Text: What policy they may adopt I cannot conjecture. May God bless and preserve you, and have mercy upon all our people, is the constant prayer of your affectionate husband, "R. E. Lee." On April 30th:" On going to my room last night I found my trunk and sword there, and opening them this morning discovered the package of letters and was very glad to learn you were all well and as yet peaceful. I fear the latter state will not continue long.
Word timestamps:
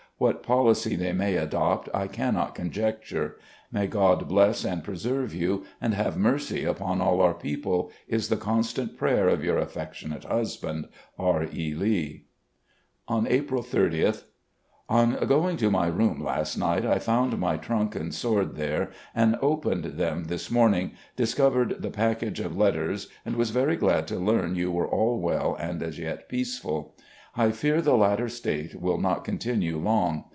What 0.21 0.43
policy 0.43 0.95
they 0.95 1.13
may 1.13 1.35
adopt 1.35 1.89
I 1.95 2.05
cannot 2.05 2.53
conjecture. 2.53 3.37
May 3.71 3.87
God 3.87 4.27
bless 4.27 4.63
and 4.63 4.83
preserve 4.83 5.33
you, 5.33 5.63
and 5.81 5.95
have 5.95 6.15
mercy 6.15 6.63
upon 6.63 7.01
all 7.01 7.21
our 7.21 7.33
people, 7.33 7.91
is 8.07 8.29
the 8.29 8.37
constant 8.37 8.95
prayer 8.99 9.27
of 9.29 9.43
your 9.43 9.57
affectionate 9.57 10.25
husband, 10.25 10.89
"R. 11.17 11.45
E. 11.51 11.73
Lee." 11.73 12.25
On 13.07 13.25
April 13.25 13.63
30th:" 13.63 14.25
On 15.01 15.15
going 15.25 15.57
to 15.57 15.71
my 15.71 15.87
room 15.87 16.23
last 16.23 16.55
night 16.55 16.85
I 16.85 16.99
found 16.99 17.39
my 17.39 17.57
trunk 17.57 17.95
and 17.95 18.13
sword 18.13 18.55
there, 18.57 18.91
and 19.15 19.37
opening 19.41 19.97
them 19.97 20.25
this 20.25 20.51
morning 20.51 20.91
discovered 21.15 21.77
the 21.81 21.89
package 21.89 22.39
of 22.39 22.55
letters 22.55 23.09
and 23.25 23.35
was 23.35 23.49
very 23.49 23.75
glad 23.75 24.05
to 24.09 24.17
learn 24.19 24.53
you 24.55 24.69
were 24.69 24.87
all 24.87 25.19
well 25.19 25.55
and 25.55 25.81
as 25.81 25.97
yet 25.97 26.29
peaceful. 26.29 26.93
I 27.33 27.51
fear 27.51 27.81
the 27.81 27.95
latter 27.95 28.27
state 28.27 28.75
will 28.81 28.97
not 28.97 29.23
continue 29.23 29.77
long. 29.77 30.25